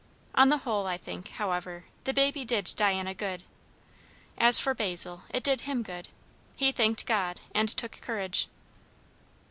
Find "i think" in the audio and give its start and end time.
0.87-1.27